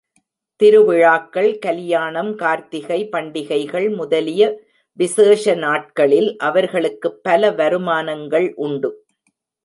திருவிழாக்கள், 0.55 1.57
கலியாணம் 1.59 2.39
கார்த்தி, 2.39 3.09
பண்டிகைகள் 3.09 3.89
முதலிய 3.89 4.59
விசேஷ 4.93 5.55
நாட்களில் 5.55 6.37
அவர்களுக்குப் 6.37 7.23
பல 7.23 7.51
வருமானங்கள் 7.51 8.53
உண்டு. 8.55 9.05